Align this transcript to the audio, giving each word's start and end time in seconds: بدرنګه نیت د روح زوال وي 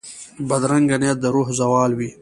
بدرنګه 0.47 0.97
نیت 1.01 1.17
د 1.21 1.25
روح 1.35 1.47
زوال 1.59 1.91
وي 1.95 2.09